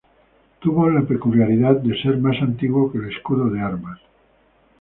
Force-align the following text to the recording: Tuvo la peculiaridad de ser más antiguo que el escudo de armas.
Tuvo 0.59 0.89
la 0.89 1.03
peculiaridad 1.03 1.73
de 1.75 1.95
ser 2.01 2.17
más 2.17 2.35
antiguo 2.41 2.91
que 2.91 2.97
el 2.97 3.11
escudo 3.11 3.51
de 3.51 3.59
armas. 3.61 3.99